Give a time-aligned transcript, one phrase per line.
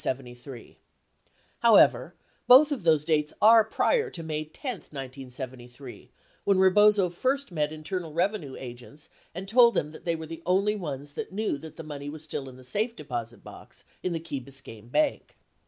[0.03, 0.77] 43
[1.59, 2.15] However,
[2.47, 6.09] both of those dates are prior to May 10, 1973,
[6.43, 10.75] when Rebozo first met Internal Revenue agents and told them that they were the only
[10.75, 14.19] ones that knew that the money was still in the safe deposit box in the
[14.19, 15.37] Key Biscayne Bank.